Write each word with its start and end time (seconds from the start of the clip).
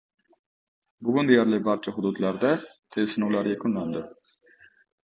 Bugun 1.09 1.29
deyarli 1.33 1.59
barcha 1.69 1.95
hududlarda 1.99 2.57
test 2.69 3.17
sinovlari 3.17 3.57
yakunlanadi 3.57 4.07